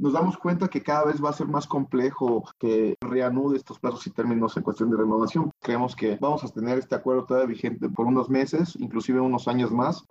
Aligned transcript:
nos 0.00 0.14
damos 0.14 0.38
cuenta 0.38 0.68
que 0.68 0.82
cada 0.82 1.04
vez 1.04 1.22
va 1.22 1.28
a 1.28 1.34
ser 1.34 1.46
más 1.46 1.66
complejo 1.66 2.42
que 2.58 2.96
reanude 3.02 3.58
estos 3.58 3.78
plazos 3.78 4.06
y 4.06 4.10
términos 4.10 4.56
en 4.56 4.62
cuestión 4.62 4.90
de 4.90 4.96
renovación. 4.96 5.52
Creemos 5.60 5.94
que 5.94 6.16
vamos 6.18 6.42
a 6.42 6.48
tener 6.48 6.78
este 6.78 6.94
acuerdo 6.94 7.26
todavía 7.26 7.48
vigente 7.48 7.88
por 7.90 8.06
unos 8.06 8.30
meses, 8.30 8.76
inclusive 8.76 9.20
unos 9.20 9.46
años 9.46 9.70
más. 9.70 10.06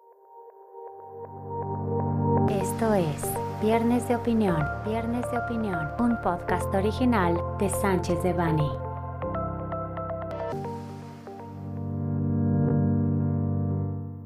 Esto 2.50 2.94
es 2.94 3.26
Viernes 3.64 4.08
de 4.08 4.16
Opinión, 4.16 4.64
Viernes 4.86 5.26
de 5.32 5.40
Opinión, 5.40 5.88
un 6.00 6.22
podcast 6.22 6.74
original 6.76 7.42
de 7.58 7.70
Sánchez 7.70 8.22
de 8.22 8.34
Bani. 8.34 8.70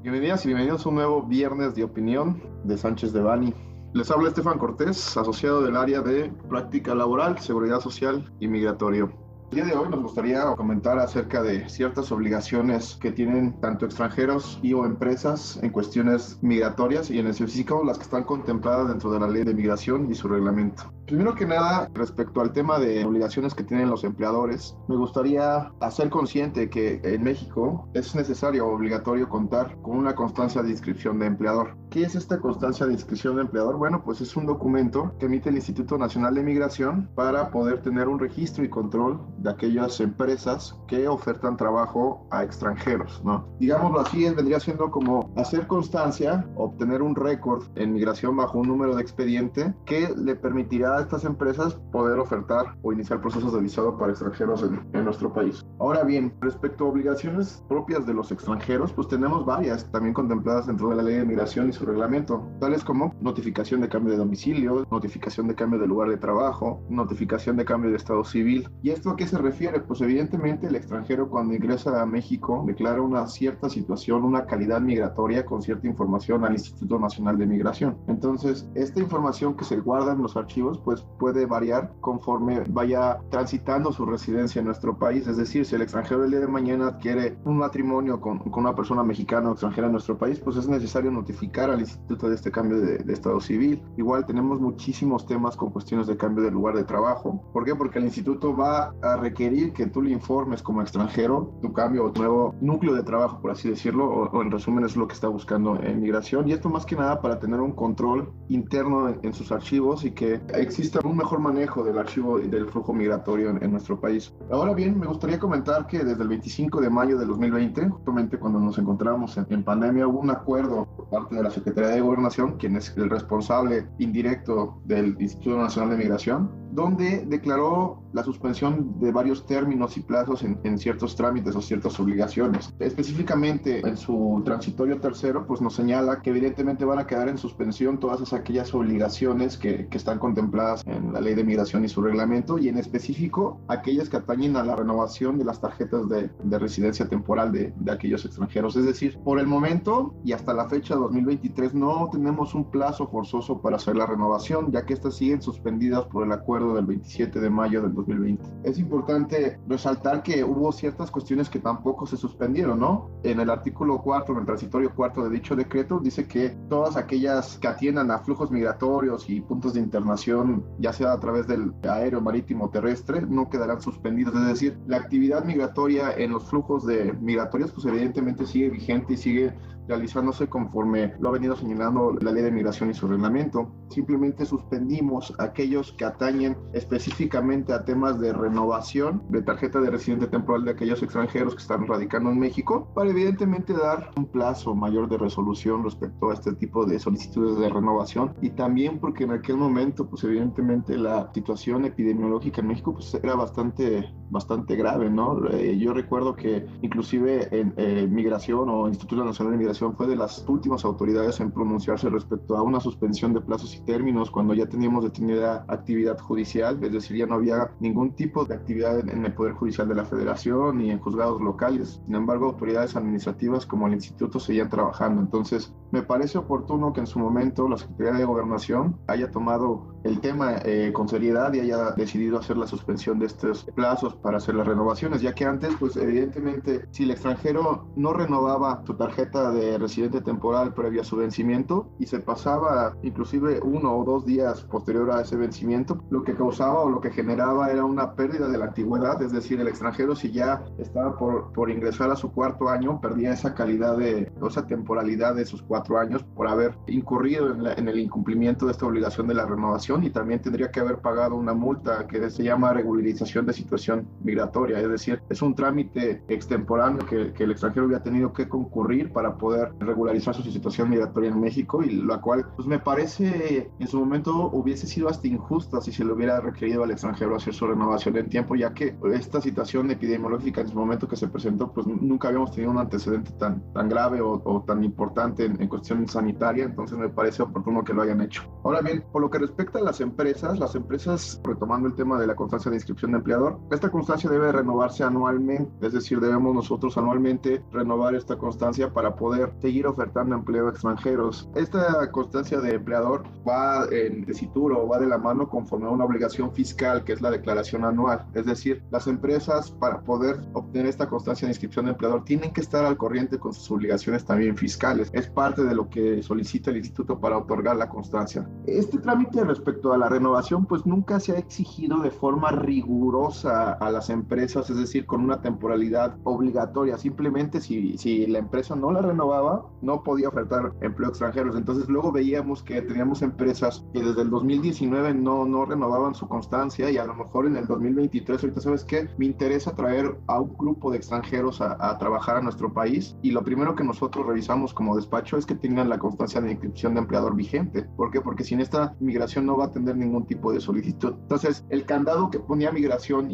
Bienvenidas 0.02 0.44
y 0.44 0.50
bienvenidos 0.50 0.86
a 0.86 0.90
un 0.90 0.96
nuevo 0.96 1.24
Viernes 1.24 1.74
de 1.74 1.86
Opinión 1.86 2.44
de 2.66 2.78
Sánchez 2.78 3.14
de 3.14 3.22
Bani. 3.22 3.54
Les 3.94 4.10
habla 4.10 4.30
Estefan 4.30 4.58
Cortés, 4.58 5.16
asociado 5.18 5.62
del 5.62 5.78
área 5.78 6.02
de 6.02 6.32
práctica 6.50 6.96
laboral, 6.96 7.38
seguridad 7.38 7.80
social 7.80 8.28
y 8.40 8.48
migratorio. 8.48 9.14
El 9.52 9.58
día 9.58 9.66
de 9.66 9.76
hoy 9.76 9.88
nos 9.88 10.02
gustaría 10.02 10.44
comentar 10.56 10.98
acerca 10.98 11.44
de 11.44 11.70
ciertas 11.70 12.12
obligaciones 12.12 12.98
que 13.00 13.12
tienen 13.12 13.62
tanto 13.62 13.86
extranjeros 13.86 14.60
y 14.64 14.74
o 14.74 14.84
empresas 14.84 15.60
en 15.62 15.70
cuestiones 15.70 16.40
migratorias 16.42 17.12
y 17.12 17.20
en 17.20 17.28
específico 17.28 17.84
las 17.86 18.00
que 18.00 18.06
están 18.06 18.24
contempladas 18.24 18.88
dentro 18.88 19.12
de 19.12 19.20
la 19.20 19.28
ley 19.28 19.44
de 19.44 19.54
migración 19.54 20.10
y 20.10 20.16
su 20.16 20.28
reglamento. 20.28 20.92
Primero 21.06 21.36
que 21.36 21.46
nada, 21.46 21.90
respecto 21.94 22.40
al 22.40 22.54
tema 22.54 22.80
de 22.80 23.04
obligaciones 23.04 23.54
que 23.54 23.64
tienen 23.64 23.90
los 23.90 24.06
empleadores, 24.06 24.78
me 24.88 24.96
gustaría 24.96 25.72
hacer 25.82 26.10
consciente 26.10 26.70
que 26.70 27.02
en 27.04 27.24
México 27.24 27.90
es 27.94 28.16
necesario 28.16 28.66
o 28.66 28.74
obligatorio 28.74 29.28
contar 29.28 29.76
con 29.82 29.98
una 29.98 30.16
constancia 30.16 30.64
de 30.64 30.72
inscripción 30.72 31.20
de 31.20 31.26
empleador. 31.26 31.76
¿Qué 31.90 32.04
es 32.04 32.16
esta 32.16 32.40
constancia 32.40 32.86
de 32.86 32.94
inscripción 32.94 33.36
de 33.36 33.42
empleador? 33.42 33.78
Bueno, 33.78 34.02
pues 34.04 34.22
es 34.22 34.36
un 34.36 34.46
documento 34.46 35.14
que 35.20 35.26
emite 35.26 35.50
el 35.50 35.56
Instituto 35.56 35.98
Nacional 35.98 36.36
de 36.36 36.44
Migración 36.44 37.10
para 37.16 37.52
poder 37.52 37.82
tener 37.82 38.08
un 38.08 38.18
registro 38.18 38.64
y 38.64 38.70
control 38.70 39.22
de 39.38 39.50
aquellas 39.52 40.00
empresas 40.00 40.76
que 40.88 41.08
ofertan 41.08 41.58
trabajo 41.58 42.26
a 42.32 42.44
extranjeros, 42.44 43.22
¿no? 43.24 43.46
Digámoslo 43.60 44.00
así, 44.00 44.24
vendría 44.24 44.60
siendo 44.60 44.90
como 44.90 45.32
hacer 45.36 45.68
constancia, 45.68 46.48
obtener 46.56 47.02
un 47.02 47.16
récord 47.16 47.64
en 47.76 47.94
migración 47.94 48.36
bajo 48.38 48.60
un 48.60 48.70
número 48.70 48.96
de 48.96 49.02
expediente 49.02 49.74
que 49.86 50.10
le 50.18 50.36
permitirá 50.36 50.93
a 50.98 51.02
estas 51.02 51.26
empresas 51.26 51.76
poder 51.92 52.20
ofertar 52.20 52.76
o 52.82 52.94
iniciar 52.94 53.22
procesos 53.22 53.54
de 53.54 53.62
visado 53.62 53.98
para 53.98 54.12
extranjeros 54.12 54.64
en, 54.64 54.82
en 54.94 55.06
nuestro 55.06 55.34
país. 55.34 55.66
Ahora 55.80 56.04
bien, 56.04 56.34
respecto 56.42 56.86
a 56.86 56.90
obligaciones 56.90 57.64
propias 57.68 58.06
de 58.06 58.14
los 58.14 58.32
extranjeros, 58.32 58.94
pues 58.94 59.08
tenemos 59.08 59.46
varias 59.46 59.90
también 59.92 60.14
contempladas 60.14 60.68
dentro 60.68 60.90
de 60.90 60.96
la 60.96 61.04
ley 61.04 61.16
de 61.16 61.26
migración 61.26 61.70
y 61.70 61.74
su 61.74 61.86
reglamento, 61.86 62.48
tales 62.60 62.84
como 62.84 63.14
notificación 63.22 63.82
de 63.82 63.90
cambio 63.90 64.12
de 64.12 64.20
domicilio, 64.20 64.86
notificación 64.92 65.48
de 65.48 65.56
cambio 65.56 65.80
de 65.80 65.88
lugar 65.88 66.10
de 66.10 66.18
trabajo, 66.18 66.82
notificación 66.90 67.58
de 67.58 67.66
cambio 67.66 67.92
de 67.92 67.98
estado 67.98 68.24
civil. 68.24 68.70
¿Y 68.82 68.92
esto 68.92 69.10
a 69.10 69.16
qué 69.16 69.28
se 69.28 69.38
refiere? 69.38 69.80
Pues 69.80 70.02
evidentemente 70.02 70.68
el 70.68 70.76
extranjero 70.76 71.30
cuando 71.30 71.54
ingresa 71.54 72.02
a 72.02 72.06
México 72.06 72.64
declara 72.66 73.02
una 73.02 73.28
cierta 73.28 73.70
situación, 73.70 74.24
una 74.24 74.46
calidad 74.46 74.82
migratoria 74.82 75.46
con 75.46 75.62
cierta 75.62 75.88
información 75.88 76.46
al 76.46 76.54
Instituto 76.54 77.00
Nacional 77.00 77.38
de 77.38 77.46
Migración. 77.46 77.98
Entonces, 78.08 78.70
esta 78.76 79.00
información 79.00 79.56
que 79.56 79.66
se 79.66 79.80
guarda 79.80 80.14
en 80.14 80.22
los 80.22 80.38
archivos 80.38 80.78
pues 80.84 81.06
puede 81.20 81.46
variar 81.46 81.94
conforme 82.02 82.64
vaya 82.70 83.20
transitando 83.30 83.92
su 83.92 84.06
residencia 84.06 84.60
en 84.60 84.66
nuestro 84.66 84.98
país. 84.98 85.28
Es 85.28 85.38
decir, 85.38 85.66
si 85.66 85.76
el 85.76 85.82
extranjero 85.82 86.24
el 86.24 86.32
día 86.32 86.40
de 86.40 86.48
mañana 86.48 86.88
adquiere 86.88 87.38
un 87.46 87.58
matrimonio 87.58 88.20
con, 88.20 88.40
con 88.40 88.64
una 88.64 88.76
persona 88.76 89.04
mexicana 89.04 89.50
o 89.50 89.52
extranjera 89.54 89.88
en 89.88 89.94
nuestro 89.94 90.18
país, 90.18 90.40
pues 90.40 90.58
es 90.58 90.68
necesario 90.68 91.12
notificar 91.12 91.70
al 91.70 91.80
instituto 91.80 92.30
de 92.30 92.36
este 92.36 92.52
cambio 92.52 92.80
de, 92.80 93.14
estado 93.14 93.40
civil. 93.40 93.82
Igual 93.98 94.26
tenemos 94.26 94.60
muchísimos 94.60 95.26
temas 95.26 95.56
con 95.56 95.70
cuestiones 95.70 96.08
de 96.08 96.18
cambio 96.18 96.44
de 96.44 96.52
lugar 96.52 96.76
de 96.76 96.84
trabajo. 96.84 97.44
¿Por 97.54 97.64
qué? 97.66 97.76
Porque 97.76 98.00
el 98.00 98.06
instituto 98.06 98.56
va 98.56 98.94
a 99.02 99.18
requerir 99.18 99.74
que 99.74 99.86
tú 99.86 100.02
le 100.02 100.12
informes 100.12 100.62
como 100.62 100.82
extranjero 100.82 101.54
tu 101.62 101.72
cambio 101.74 102.06
o 102.06 102.12
tu 102.12 102.22
nuevo 102.22 102.56
núcleo 102.62 102.94
de 102.94 103.04
trabajo, 103.04 103.40
por 103.42 103.52
así 103.52 103.70
decirlo, 103.70 104.06
o, 104.06 104.30
o 104.30 104.42
en 104.42 104.52
resumen 104.52 104.84
es 104.86 104.96
lo 104.96 105.08
que 105.08 105.14
está 105.14 105.28
buscando 105.28 105.80
en 105.82 106.02
migración. 106.02 106.48
Y 106.48 106.54
esto 106.54 106.70
más 106.70 106.86
que 106.86 106.96
nada 106.96 107.22
para 107.22 107.40
tener 107.40 107.62
un 107.62 107.72
control 107.72 108.34
interno 108.50 109.10
en, 109.10 109.20
en 109.24 109.34
sus 109.34 109.52
archivos 109.52 110.06
y 110.06 110.12
que 110.12 110.42
exista 110.74 111.00
un 111.04 111.18
mejor 111.18 111.40
manejo 111.40 111.84
del 111.84 112.00
archivo 112.00 112.40
y 112.40 112.48
del 112.48 112.68
flujo 112.68 112.94
migratorio 112.94 113.52
en, 113.52 113.64
en, 113.64 113.72
nuestro 113.72 114.00
país. 114.00 114.34
Ahora 114.50 114.74
bien, 114.74 115.00
me 115.00 115.06
gustaría 115.06 115.38
comentar 115.38 115.86
que 115.86 116.00
desde 116.00 116.24
el 116.24 116.28
25 116.28 116.82
de 116.82 116.90
mayo 116.90 117.18
de 117.18 117.26
2020, 117.26 117.90
justamente 117.90 118.40
cuando 118.40 118.60
nos 118.60 118.78
encontramos 118.80 119.38
en, 119.38 119.46
en 119.50 119.64
pandemia, 119.64 120.08
hubo 120.08 120.20
un 120.20 120.32
acuerdo 120.32 120.88
por 120.98 121.10
parte 121.10 121.36
de 121.36 121.44
la 121.44 121.52
Secretaría 121.52 121.92
de 121.92 122.02
Gobernación, 122.02 122.58
quien 122.58 122.76
es 122.76 122.92
el 122.98 123.10
responsable 123.10 123.88
indirecto 124.00 124.82
del 124.86 125.16
Instituto 125.20 125.60
Nacional 125.60 125.92
de 125.92 125.98
Migración, 125.98 126.63
donde 126.74 127.26
declaró 127.26 128.02
la 128.14 128.24
suspensión 128.24 129.00
de 129.00 129.12
varios 129.12 129.46
términos 129.46 129.98
y 129.98 130.02
plazos 130.02 130.44
en, 130.44 130.78
ciertos 130.78 131.16
trámites 131.16 131.56
o 131.56 131.62
ciertas 131.62 132.00
obligaciones. 132.00 132.74
Específicamente 132.80 133.88
en 133.88 133.98
su 133.98 134.42
transitorio 134.46 135.00
tercero, 135.00 135.46
pues 135.46 135.62
nos 135.62 135.76
señala 135.76 136.22
que 136.22 136.32
evidentemente 136.32 136.86
van 136.86 137.00
a 137.00 137.08
quedar 137.08 137.30
en 137.30 137.38
suspensión 137.38 138.00
todas 138.00 138.34
aquellas 138.34 138.74
obligaciones 138.74 139.58
que, 139.58 139.88
están 139.94 140.18
contempladas 140.20 140.84
en 140.88 141.14
la 141.14 141.22
ley 141.22 141.36
de 141.36 141.44
migración 141.44 141.86
y 141.86 141.88
su 141.88 142.02
reglamento 142.02 142.58
y 142.58 142.68
en 142.68 142.78
específico 142.78 143.62
aquellas 143.68 144.10
que 144.10 144.18
atañen 144.18 144.58
a 144.58 144.64
la 144.64 144.76
renovación 144.76 145.38
de 145.38 145.46
las 145.46 145.62
tarjetas 145.62 146.10
de, 146.10 146.30
de 146.44 146.60
residencia 146.60 147.08
temporal 147.08 147.52
de, 147.52 147.74
de 147.78 147.92
aquellos 147.92 148.26
extranjeros. 148.26 148.76
Es 148.76 148.86
decir, 148.86 149.18
por 149.24 149.40
el 149.40 149.46
momento 149.48 150.16
y 150.26 150.34
hasta 150.34 150.54
la 150.54 150.68
fecha 150.68 150.96
2023 150.96 151.76
no 151.76 152.10
tenemos 152.12 152.56
un 152.56 152.70
plazo 152.70 153.08
forzoso 153.08 153.62
para 153.62 153.78
hacer 153.78 153.96
la 153.96 154.08
renovación, 154.08 154.72
ya 154.72 154.86
que 154.86 154.94
estas 154.94 155.16
siguen 155.16 155.42
suspendidas 155.42 156.06
por 156.06 156.26
el 156.26 156.32
acuerdo 156.32 156.63
del 156.72 156.86
27 156.86 157.40
de 157.40 157.50
mayo 157.50 157.82
del 157.82 157.94
2020. 157.94 158.44
Es 158.64 158.80
importante 158.80 159.60
resaltar 159.68 160.24
que 160.24 160.44
hubo 160.44 160.72
ciertas 160.72 161.12
cuestiones 161.12 161.50
que 161.50 161.60
tampoco 161.60 162.06
se 162.06 162.16
suspendieron, 162.16 162.80
¿no? 162.80 163.10
En 163.24 163.40
el 163.40 163.50
artículo 163.50 164.02
4, 164.02 164.34
en 164.34 164.40
el 164.42 164.46
transitorio 164.46 164.94
cuarto 164.94 165.24
de 165.24 165.30
dicho 165.30 165.56
decreto, 165.56 166.00
dice 166.00 166.28
que 166.28 166.50
todas 166.70 166.96
aquellas 166.96 167.58
que 167.58 167.68
atiendan 167.68 168.12
a 168.12 168.20
flujos 168.20 168.52
migratorios 168.52 169.30
y 169.30 169.42
puntos 169.42 169.74
de 169.74 169.82
internación, 169.82 170.64
ya 170.80 170.94
sea 170.94 171.14
a 171.14 171.20
través 171.20 171.48
del 171.48 171.74
aéreo, 171.84 172.22
marítimo, 172.22 172.70
terrestre, 172.70 173.22
no 173.22 173.50
quedarán 173.50 173.82
suspendidos. 173.82 174.36
Es 174.36 174.48
decir, 174.48 174.80
la 174.88 174.98
actividad 174.98 175.44
migratoria 175.44 176.14
en 176.16 176.32
los 176.32 176.46
flujos 176.50 176.86
de 176.86 177.14
migratorios, 177.14 177.72
pues 177.72 177.86
evidentemente 177.86 178.46
sigue 178.46 178.70
vigente 178.70 179.14
y 179.14 179.18
sigue 179.18 179.54
realizándose 179.88 180.48
conforme 180.48 181.14
lo 181.20 181.30
ha 181.30 181.34
venido 181.34 181.56
señalando 181.56 182.14
la 182.22 182.32
ley 182.32 182.44
de 182.44 182.52
migración 182.52 182.90
y 182.90 182.94
su 182.94 183.08
reglamento. 183.08 183.72
Simplemente 183.90 184.46
suspendimos 184.46 185.34
aquellos 185.40 185.94
que 185.94 186.06
atañen 186.06 186.53
específicamente 186.74 187.74
a 187.74 187.86
temas 187.86 188.20
de 188.20 188.34
renovación 188.34 189.24
de 189.30 189.42
tarjeta 189.42 189.80
de 189.82 189.92
residente 189.92 190.28
temporal 190.28 190.66
de 190.66 190.72
aquellos 190.72 191.02
extranjeros 191.02 191.56
que 191.56 191.62
están 191.62 191.88
radicando 191.88 192.30
en 192.32 192.40
México 192.40 192.92
para 192.94 193.10
evidentemente 193.10 193.74
dar 193.74 194.12
un 194.18 194.26
plazo 194.26 194.76
mayor 194.76 195.10
de 195.10 195.18
resolución 195.18 195.84
respecto 195.84 196.30
a 196.30 196.34
este 196.34 196.54
tipo 196.54 196.86
de 196.86 197.00
solicitudes 197.00 197.58
de 197.58 197.70
renovación. 197.70 198.34
Y 198.42 198.52
también 198.52 199.00
porque 199.00 199.24
en 199.24 199.32
aquel 199.32 199.58
momento 199.58 200.08
pues 200.08 200.24
evidentemente 200.24 200.98
la 200.98 201.32
situación 201.34 201.86
epidemiológica 201.86 202.62
en 202.62 202.68
México 202.68 202.94
pues 202.94 203.14
era 203.14 203.36
bastante 203.36 204.14
bastante 204.34 204.76
grave, 204.76 205.10
¿no? 205.10 205.48
Eh, 205.50 205.78
yo 205.78 205.94
recuerdo 205.94 206.36
que 206.36 206.66
inclusive 206.82 207.48
en 207.58 207.74
eh, 207.78 208.08
migración 208.10 208.68
o 208.68 208.90
Instituto 208.90 209.24
Nacional 209.24 209.54
de 209.54 209.60
Migración 209.60 209.96
fue 209.96 210.08
de 210.08 210.16
las 210.16 210.44
últimas 210.50 210.84
autoridades 210.84 211.40
en 211.40 211.52
pronunciarse 211.52 212.10
respecto 212.10 212.58
a 212.58 212.64
una 212.64 212.80
suspensión 212.80 213.34
de 213.34 213.42
plazos 213.42 213.76
y 213.76 213.82
términos 213.86 214.32
cuando 214.32 214.54
ya 214.54 214.66
teníamos 214.66 215.04
detenida 215.04 215.64
actividad 215.68 216.18
judicial, 216.20 216.84
es 216.84 216.92
decir, 216.92 217.16
ya 217.16 217.28
no 217.28 217.36
había 217.36 217.72
ningún 217.80 218.14
tipo 218.16 218.44
de 218.44 218.56
actividad 218.56 219.00
en, 219.00 219.24
el 219.24 219.34
Poder 219.34 219.54
Judicial 219.54 219.88
de 219.88 219.96
la 219.96 220.06
Federación 220.06 220.80
ni 220.80 220.90
en 220.90 221.00
juzgados 221.00 221.40
locales. 221.40 222.02
Sin 222.06 222.16
embargo, 222.16 222.48
autoridades 222.48 222.96
administrativas 222.96 223.66
como 223.66 223.88
el 223.88 223.94
Instituto 223.94 224.40
seguían 224.40 224.70
trabajando. 224.70 225.22
Entonces, 225.22 225.74
me 225.92 226.02
parece 226.02 226.40
oportuno 226.40 226.92
que 226.92 227.02
en 227.02 227.08
su 227.08 227.20
momento 227.20 227.70
la 227.70 227.78
Secretaría 227.78 228.20
de 228.20 228.26
Gobernación 228.26 228.98
haya 229.08 229.30
tomado 229.30 229.94
el 230.04 230.20
tema 230.20 230.56
eh, 230.66 230.92
con 230.94 231.08
seriedad 231.08 231.54
y 231.54 231.60
haya 231.60 231.92
decidido 231.92 232.40
hacer 232.40 232.58
la 232.58 232.68
suspensión 232.68 233.20
de 233.20 233.28
estos 233.28 233.66
plazos 233.76 234.16
para 234.24 234.38
hacer 234.38 234.56
las 234.56 234.66
renovaciones, 234.66 235.22
ya 235.22 235.36
que 235.36 235.46
antes, 235.46 235.76
pues 235.80 235.98
evidentemente, 235.98 236.88
si 236.92 237.04
el 237.04 237.12
extranjero 237.12 237.90
no 237.96 238.14
renovaba 238.14 238.82
su 238.88 238.96
tarjeta 238.96 239.52
de 239.52 239.78
residente 239.78 240.22
temporal 240.22 240.74
previa 240.74 241.02
a 241.02 241.06
su 241.06 241.18
vencimiento 241.18 241.90
y 242.00 242.08
se 242.08 242.20
pasaba 242.20 242.96
inclusive 243.04 243.60
uno 243.62 243.96
o 243.96 244.06
dos 244.06 244.26
días 244.26 244.62
posterior 244.64 245.12
a 245.12 245.22
ese 245.22 245.36
vencimiento, 245.36 246.02
lo 246.10 246.24
que 246.24 246.36
causaba 246.36 246.80
o 246.80 246.90
lo 246.90 247.02
que 247.02 247.12
generaba 247.12 247.70
era 247.70 247.84
una 247.84 248.14
pérdida 248.14 248.48
de 248.48 248.58
la 248.58 248.66
antigüedad, 248.66 249.22
es 249.22 249.34
decir, 249.34 249.60
el 249.60 249.68
extranjero 249.68 250.16
si 250.16 250.32
ya 250.32 250.64
estaba 250.78 251.18
por, 251.18 251.52
por 251.52 251.70
ingresar 251.70 252.10
a 252.10 252.16
su 252.16 252.32
cuarto 252.32 252.70
año, 252.70 253.02
perdía 253.02 253.34
esa 253.34 253.54
calidad 253.54 253.98
de, 253.98 254.32
o 254.40 254.48
esa 254.48 254.66
temporalidad 254.66 255.36
de 255.36 255.46
sus 255.46 255.62
cuatro 255.62 256.00
años 256.00 256.24
por 256.24 256.48
haber 256.48 256.78
incurrido 256.88 257.52
en, 257.52 257.64
la, 257.64 257.74
en 257.74 257.90
el 257.90 258.00
incumplimiento 258.00 258.66
de 258.66 258.72
esta 258.72 258.86
obligación 258.86 259.28
de 259.28 259.34
la 259.34 259.46
renovación 259.46 260.04
y 260.06 260.10
también 260.10 260.42
tendría 260.42 260.72
que 260.72 260.80
haber 260.80 261.00
pagado 261.00 261.36
una 261.36 261.54
multa 261.54 262.08
que 262.08 262.30
se 262.30 262.44
llama 262.44 262.74
regularización 262.74 263.46
de 263.46 263.54
situación 263.54 264.08
migratoria, 264.24 264.80
es 264.80 264.90
decir, 264.90 265.22
es 265.30 265.42
un 265.42 265.56
trámite 265.56 266.24
extemporáneo 266.28 267.06
que, 267.06 267.34
el 267.44 267.52
extranjero 267.52 267.88
había 267.88 268.02
tenido 268.02 268.32
que 268.32 268.48
concurrir 268.48 269.12
para 269.12 269.38
poder 269.38 269.74
regularizar 269.80 270.34
su 270.34 270.44
situación 270.44 270.90
migratoria 270.90 271.30
en 271.30 271.42
México 271.42 271.84
y 271.84 271.90
la 271.90 272.22
cual 272.22 272.46
pues 272.56 272.68
me 272.68 272.80
parece 272.80 273.70
en 273.78 273.88
su 273.88 274.00
momento 274.00 274.50
hubiese 274.54 274.88
sido 274.88 275.10
hasta 275.10 275.28
injusta 275.28 275.82
si 275.82 275.92
se 275.92 276.06
le 276.06 276.14
hubiera 276.14 276.40
requerido 276.40 276.84
al 276.84 276.92
extranjero 276.92 277.36
hacer 277.36 277.54
su 277.54 277.68
renovación 277.68 278.16
en 278.16 278.30
tiempo, 278.30 278.56
ya 278.56 278.74
que 278.74 278.96
esta 279.14 279.42
situación 279.42 279.92
epidemiológica 279.92 280.62
en 280.62 280.70
su 280.70 280.76
momento 280.78 281.06
que 281.06 281.18
se 281.18 281.28
presentó, 281.28 281.74
pues 281.74 281.86
nunca 281.86 282.30
habíamos 282.30 282.52
tenido 282.52 282.72
un 282.72 282.78
antecedente 282.78 283.32
tan, 283.34 283.62
tan 283.74 283.90
grave 283.90 284.22
o, 284.22 284.42
o 284.44 284.64
tan 284.64 284.84
importante 284.84 285.46
en, 285.46 285.62
en 285.62 285.68
cuestión 285.68 286.08
sanitaria, 286.08 286.64
entonces 286.64 286.98
me 286.98 287.10
parece 287.10 287.44
oportuno 287.44 287.84
que 287.84 287.94
lo 287.94 288.02
hayan 288.02 288.22
hecho. 288.22 288.44
Ahora 288.64 288.82
bien, 288.82 289.04
por 289.12 289.22
lo 289.22 289.30
que 289.30 289.40
respecta 289.40 289.80
a 289.80 289.82
las 289.82 290.00
empresas, 290.02 290.60
las 290.60 290.76
empresas, 290.76 291.42
retomando 291.44 291.88
el 291.88 291.96
tema 291.96 292.20
de 292.20 292.28
la 292.28 292.36
constancia 292.36 292.70
de 292.70 292.78
inscripción 292.78 293.12
de 293.12 293.18
empleador, 293.18 293.60
esta 293.72 293.90
constancia 293.94 294.30
debe 294.30 294.52
renovarse 294.52 295.04
anualmente, 295.04 295.72
es 295.86 295.94
decir, 295.94 296.20
debemos 296.20 296.56
nosotros 296.56 296.98
anualmente 296.98 297.64
renovar 297.72 298.16
esta 298.16 298.36
constancia 298.38 298.92
para 298.92 299.16
poder 299.16 299.54
seguir 299.62 299.86
ofertando 299.86 300.36
empleo 300.36 300.68
a 300.68 300.72
extranjeros. 300.72 301.48
Esta 301.54 302.10
constancia 302.12 302.60
de 302.60 302.74
empleador 302.74 303.24
va 303.48 303.86
en 303.92 304.26
tesitura 304.26 304.78
o 304.78 304.88
va 304.88 304.98
de 304.98 305.06
la 305.06 305.20
mano 305.20 305.48
conforme 305.48 305.86
a 305.86 305.92
una 305.92 306.06
obligación 306.06 306.52
fiscal 306.52 307.04
que 307.04 307.14
es 307.14 307.22
la 307.22 307.30
declaración 307.30 307.86
anual, 307.86 308.26
es 308.34 308.48
decir, 308.48 308.84
las 308.90 309.06
empresas 309.06 309.70
para 309.70 310.02
poder 310.02 310.38
obtener 310.54 310.88
esta 310.88 311.08
constancia 311.08 311.46
de 311.46 311.52
inscripción 311.52 311.86
de 311.86 311.92
empleador 311.92 312.26
tienen 312.26 312.52
que 312.52 312.62
estar 312.62 312.84
al 312.86 312.98
corriente 312.98 313.38
con 313.38 313.54
sus 313.54 313.70
obligaciones 313.70 314.26
también 314.26 314.58
fiscales. 314.58 315.12
Es 315.14 315.28
parte 315.28 315.64
de 315.64 315.76
lo 315.76 315.88
que 315.88 316.24
solicita 316.24 316.72
el 316.72 316.78
instituto 316.78 317.20
para 317.20 317.38
otorgar 317.38 317.76
la 317.76 317.90
constancia. 317.90 318.50
Este 318.66 318.98
trámite 318.98 319.44
respecto 319.44 319.94
a 319.94 320.00
la 320.00 320.10
renovación 320.10 320.66
pues 320.66 320.84
nunca 320.88 321.20
se 321.20 321.34
ha 321.34 321.38
exigido 321.38 322.00
de 322.00 322.10
forma 322.10 322.50
rigurosa 322.52 323.78
a 323.88 323.92
las 323.92 324.10
empresas, 324.10 324.70
es 324.70 324.78
decir, 324.78 325.06
con 325.06 325.22
una 325.22 325.42
temporalidad 325.42 326.18
obligatoria. 326.24 326.98
Simplemente 326.98 327.62
si, 327.62 327.98
si 327.98 328.26
la 328.28 328.40
empresa 328.40 328.76
no 328.76 328.92
la 328.92 329.02
renovaba, 329.02 329.66
no 329.82 330.04
podía 330.04 330.30
ofertar 330.30 330.74
empleo 330.82 331.10
extranjeros. 331.10 331.56
Entonces 331.56 331.88
luego 331.90 332.12
veíamos 332.12 332.64
que 332.64 332.82
teníamos 332.82 333.22
empresas 333.22 333.86
que 333.94 334.02
desde 334.02 334.22
el 334.22 334.30
2019 334.30 335.14
no, 335.14 335.46
no 335.46 335.66
renovaban 335.66 336.16
su 336.16 336.28
constancia 336.28 336.90
y 336.90 336.98
a 336.98 337.06
lo 337.06 337.16
mejor 337.16 337.48
en 337.48 337.58
el 337.58 337.68
2023, 337.68 338.44
ahorita 338.44 338.62
sabes 338.62 338.84
qué, 338.84 339.10
me 339.18 339.26
interesa 339.26 339.76
traer 339.76 340.18
a 340.28 340.40
un 340.40 340.56
grupo 340.58 340.92
de 340.92 340.98
extranjeros 340.98 341.62
a, 341.62 341.78
a 341.80 341.98
trabajar 341.98 342.38
a 342.38 342.42
nuestro 342.42 342.74
país 342.74 343.18
y 343.22 343.32
lo 343.32 343.44
primero 343.44 343.76
que 343.76 343.84
nosotros 343.84 344.26
revisamos 344.26 344.74
como 344.74 344.96
despacho 344.96 345.38
es 345.38 345.46
que 345.46 345.56
tengan 345.56 345.90
la 345.90 346.00
constancia 346.00 346.42
de 346.42 346.52
inscripción 346.52 346.94
de 346.94 347.02
empleador 347.02 347.36
vigente. 347.36 347.84
¿Por 347.96 348.12
qué? 348.12 348.22
Porque 348.22 348.44
sin 348.44 348.60
esta 348.60 348.96
migración 349.00 349.46
no 349.46 349.58
va 349.58 349.66
a 349.66 349.72
tener 349.72 349.96
ningún 349.96 350.26
tipo 350.26 350.52
de 350.52 350.60
solicitud. 350.60 351.14
Entonces, 351.22 351.66
el 351.70 351.86
candado 351.86 352.30
que 352.30 352.40
ponía 352.40 352.72
migración 352.72 353.32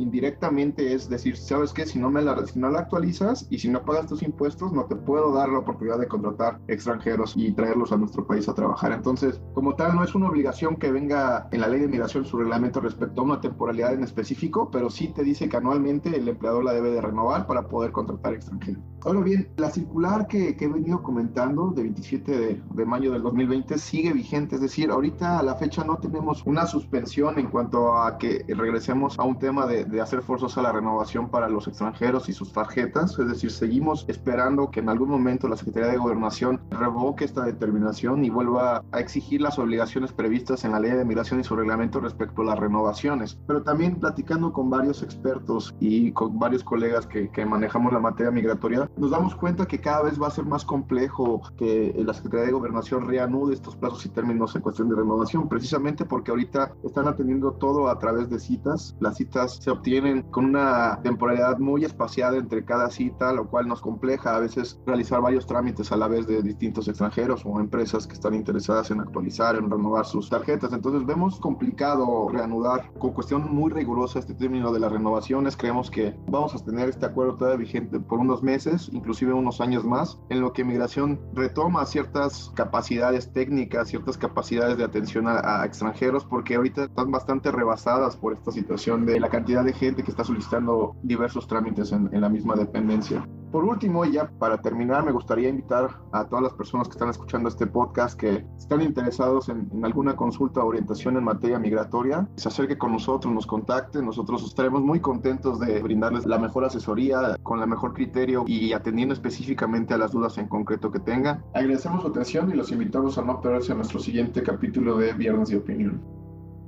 es 0.77 1.09
decir, 1.09 1.35
¿sabes 1.37 1.73
qué? 1.73 1.85
Si 1.85 1.99
no, 1.99 2.09
me 2.09 2.21
la, 2.21 2.45
si 2.45 2.59
no 2.59 2.69
la 2.69 2.79
actualizas 2.79 3.45
y 3.49 3.59
si 3.59 3.67
no 3.67 3.83
pagas 3.83 4.07
tus 4.07 4.23
impuestos, 4.23 4.71
no 4.71 4.85
te 4.85 4.95
puedo 4.95 5.33
dar 5.33 5.49
la 5.49 5.59
oportunidad 5.59 5.99
de 5.99 6.07
contratar 6.07 6.59
extranjeros 6.67 7.33
y 7.35 7.51
traerlos 7.51 7.91
a 7.91 7.97
nuestro 7.97 8.25
país 8.25 8.47
a 8.47 8.53
trabajar. 8.53 8.93
Entonces, 8.93 9.41
como 9.53 9.75
tal, 9.75 9.95
no 9.95 10.03
es 10.03 10.15
una 10.15 10.29
obligación 10.29 10.77
que 10.77 10.91
venga 10.91 11.47
en 11.51 11.61
la 11.61 11.67
ley 11.67 11.81
de 11.81 11.87
migración 11.87 12.25
su 12.25 12.37
reglamento 12.37 12.79
respecto 12.79 13.21
a 13.21 13.23
una 13.25 13.41
temporalidad 13.41 13.93
en 13.93 14.03
específico, 14.03 14.71
pero 14.71 14.89
sí 14.89 15.09
te 15.09 15.23
dice 15.23 15.49
que 15.49 15.57
anualmente 15.57 16.15
el 16.15 16.27
empleador 16.27 16.63
la 16.63 16.73
debe 16.73 16.91
de 16.91 17.01
renovar 17.01 17.45
para 17.45 17.67
poder 17.67 17.91
contratar 17.91 18.33
extranjeros. 18.33 18.81
Ahora 19.01 19.21
bien, 19.21 19.49
la 19.57 19.69
circular 19.69 20.27
que, 20.27 20.55
he 20.59 20.67
venido 20.67 21.03
comentando 21.03 21.71
de 21.71 21.83
27 21.83 22.61
de, 22.69 22.85
mayo 22.85 23.11
del 23.11 23.21
2020 23.21 23.77
sigue 23.77 24.13
vigente, 24.13 24.55
es 24.55 24.61
decir, 24.61 24.89
ahorita 24.89 25.39
a 25.39 25.43
la 25.43 25.55
fecha 25.55 25.83
no 25.83 25.97
tenemos 25.97 26.43
una 26.45 26.65
suspensión 26.65 27.37
en 27.39 27.49
cuanto 27.49 27.95
a 27.95 28.17
que 28.17 28.45
regresemos 28.47 29.17
a 29.19 29.23
un 29.23 29.37
tema 29.37 29.67
de 29.67 30.01
hacer 30.01 30.21
forzosa 30.29 30.61
la 30.61 30.71
renovación 30.71 31.29
para 31.29 31.49
los 31.49 31.67
extranjeros 31.67 32.29
y 32.29 32.33
sus 32.33 32.53
tarjetas, 32.53 33.17
es 33.17 33.27
decir, 33.27 33.49
seguimos 33.49 34.05
esperando 34.07 34.69
que 34.69 34.79
en 34.79 34.89
algún 34.89 35.09
momento 35.09 35.47
la 35.47 35.57
Secretaría 35.57 35.89
de 35.89 35.97
Gobernación 35.97 36.61
revoque 36.69 37.25
esta 37.25 37.45
determinación 37.45 38.23
y 38.23 38.29
vuelva 38.29 38.83
a 38.91 38.99
exigir 38.99 39.41
las 39.41 39.57
obligaciones 39.57 40.13
previstas 40.13 40.65
en 40.65 40.73
la 40.73 40.79
ley 40.79 40.91
de 40.91 41.03
migración 41.03 41.39
y 41.39 41.43
su 41.43 41.55
reglamento 41.55 41.99
respecto 41.99 42.43
a 42.43 42.45
las 42.45 42.59
renovaciones. 42.59 43.39
Pero 43.47 43.63
también 43.63 43.95
platicando 43.95 44.53
con 44.53 44.69
varios 44.69 45.01
expertos 45.01 45.73
y 45.79 46.11
con 46.11 46.37
varios 46.37 46.63
colegas 46.63 47.07
que, 47.07 47.29
que 47.29 47.43
manejamos 47.43 47.91
la 47.91 47.99
materia 47.99 48.31
migratoria, 48.31 48.87
nos 48.97 49.09
damos 49.09 49.33
cuenta 49.33 49.65
que 49.65 49.81
cada 49.81 50.03
vez 50.03 50.21
va 50.21 50.27
a 50.27 50.31
ser 50.31 50.45
más 50.45 50.63
complejo 50.63 51.41
que 51.57 51.95
la 51.97 52.13
Secretaría 52.13 52.45
de 52.45 52.51
Gobernación 52.51 53.07
reanude 53.07 53.55
estos 53.55 53.75
plazos 53.75 54.05
y 54.05 54.09
términos 54.09 54.55
en 54.55 54.61
cuestión 54.61 54.89
de 54.89 54.95
renovación, 54.95 55.49
precisamente 55.49 56.05
porque 56.05 56.29
ahorita 56.29 56.75
están 56.83 57.07
atendiendo 57.07 57.53
todo 57.53 57.89
a 57.89 57.97
través 57.97 58.29
de 58.29 58.39
citas. 58.39 58.95
Las 58.99 59.17
citas 59.17 59.57
se 59.59 59.71
obtienen 59.71 60.18
con 60.23 60.45
una 60.45 60.99
temporalidad 61.03 61.57
muy 61.59 61.85
espaciada 61.85 62.37
entre 62.37 62.65
cada 62.65 62.89
cita, 62.89 63.33
lo 63.33 63.47
cual 63.47 63.67
nos 63.67 63.81
compleja 63.81 64.35
a 64.35 64.39
veces 64.39 64.79
realizar 64.85 65.21
varios 65.21 65.45
trámites 65.45 65.91
a 65.91 65.97
la 65.97 66.07
vez 66.07 66.27
de 66.27 66.41
distintos 66.41 66.87
extranjeros 66.87 67.43
o 67.45 67.59
empresas 67.59 68.07
que 68.07 68.13
están 68.13 68.33
interesadas 68.33 68.91
en 68.91 69.01
actualizar, 69.01 69.55
en 69.55 69.69
renovar 69.69 70.05
sus 70.05 70.29
tarjetas. 70.29 70.73
Entonces 70.73 71.05
vemos 71.05 71.39
complicado 71.39 72.29
reanudar 72.29 72.91
con 72.99 73.13
cuestión 73.13 73.53
muy 73.53 73.71
rigurosa 73.71 74.19
este 74.19 74.33
término 74.33 74.71
de 74.71 74.79
las 74.79 74.91
renovaciones. 74.91 75.57
Creemos 75.57 75.89
que 75.89 76.15
vamos 76.27 76.55
a 76.55 76.63
tener 76.63 76.89
este 76.89 77.05
acuerdo 77.05 77.35
todavía 77.35 77.57
vigente 77.57 77.99
por 77.99 78.19
unos 78.19 78.43
meses 78.43 78.89
inclusive 78.91 79.33
unos 79.33 79.61
años 79.61 79.83
más, 79.83 80.19
en 80.29 80.41
lo 80.41 80.53
que 80.53 80.63
migración 80.63 81.19
retoma 81.33 81.85
ciertas 81.85 82.51
capacidades 82.55 83.31
técnicas, 83.31 83.89
ciertas 83.89 84.17
capacidades 84.17 84.77
de 84.77 84.83
atención 84.83 85.27
a, 85.27 85.61
a, 85.61 85.65
extranjeros, 85.65 86.25
porque 86.25 86.55
ahorita 86.55 86.85
están 86.85 87.11
bastante 87.11 87.51
rebasadas 87.51 88.15
por 88.15 88.33
esta 88.33 88.51
situación 88.51 89.05
de 89.05 89.19
la 89.19 89.29
cantidad 89.29 89.63
de 89.63 89.73
gente 89.73 90.03
que 90.03 90.08
está 90.09 90.23
solicitando 90.23 90.95
diversos 91.03 91.47
trámites 91.47 91.91
en, 91.91 92.09
en 92.13 92.21
la 92.21 92.29
misma 92.29 92.55
dependencia. 92.55 93.27
Por 93.51 93.65
último, 93.65 94.05
y 94.05 94.11
ya 94.11 94.29
para 94.37 94.61
terminar, 94.61 95.03
me 95.03 95.11
gustaría 95.11 95.49
invitar 95.49 95.89
a 96.11 96.27
todas 96.27 96.43
las 96.43 96.53
personas 96.53 96.87
que 96.87 96.91
están 96.91 97.09
escuchando 97.09 97.49
este 97.49 97.65
podcast 97.65 98.19
que 98.19 98.45
están 98.57 98.81
interesados 98.81 99.49
en, 99.49 99.67
en 99.73 99.83
alguna 99.83 100.15
consulta 100.15 100.61
o 100.61 100.67
orientación 100.67 101.17
en 101.17 101.23
materia 101.23 101.57
migratoria, 101.57 102.29
se 102.35 102.47
acerque 102.47 102.77
con 102.77 102.91
nosotros, 102.91 103.33
nos 103.33 103.47
contacte, 103.47 104.03
nosotros 104.03 104.43
estaremos 104.43 104.83
muy 104.83 104.99
contentos 104.99 105.59
de 105.59 105.81
brindarles 105.81 106.27
la 106.27 106.37
mejor 106.37 106.63
asesoría 106.65 107.35
con 107.41 107.59
la 107.59 107.65
mejor 107.65 107.93
criterio 107.93 108.43
y 108.45 108.73
atendiendo 108.73 109.13
específicamente 109.13 109.95
a 109.95 109.97
las 109.97 110.11
dudas 110.11 110.37
en 110.37 110.47
concreto 110.47 110.91
que 110.91 110.99
tengan. 110.99 111.43
Agradecemos 111.55 112.03
su 112.03 112.09
atención 112.09 112.51
y 112.51 112.53
los 112.53 112.71
invitamos 112.71 113.17
a 113.17 113.23
no 113.23 113.41
perderse 113.41 113.71
a 113.71 113.75
nuestro 113.75 113.99
siguiente 113.99 114.43
capítulo 114.43 114.97
de 114.97 115.13
Viernes 115.13 115.49
de 115.49 115.57
Opinión. 115.57 116.18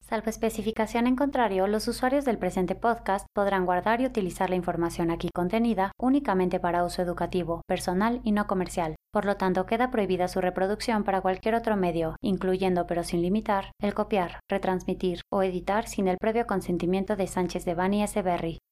Salvo 0.02 0.30
especificación 0.30 1.08
en 1.08 1.16
contrario, 1.16 1.68
los 1.68 1.88
usuarios 1.88 2.26
del 2.26 2.40
presente 2.40 2.74
podcast 2.74 3.28
podrán 3.34 3.66
guardar 3.66 4.02
y 4.02 4.06
utilizar 4.06 4.50
la 4.50 4.56
información 4.56 5.12
aquí 5.12 5.30
contenida 5.34 5.92
únicamente 6.00 6.60
para 6.60 6.84
uso 6.84 7.04
educativo, 7.04 7.62
personal 7.68 8.20
y 8.24 8.32
no 8.32 8.48
comercial. 8.48 8.95
Por 9.16 9.24
lo 9.24 9.38
tanto, 9.38 9.66
queda 9.66 9.92
prohibida 9.92 10.28
su 10.28 10.42
reproducción 10.42 11.06
para 11.06 11.22
cualquier 11.22 11.56
otro 11.56 11.78
medio, 11.78 12.18
incluyendo 12.22 12.86
pero 12.86 13.06
sin 13.06 13.22
limitar, 13.22 13.72
el 13.80 13.94
copiar, 13.94 14.42
retransmitir 14.50 15.22
o 15.32 15.42
editar 15.42 15.88
sin 15.88 16.10
el 16.10 16.18
previo 16.18 16.46
consentimiento 16.46 17.16
de 17.16 17.28
Sánchez 17.28 17.64
de 17.64 17.76
Bani 17.76 18.04
S. 18.04 18.22
Berry. 18.22 18.60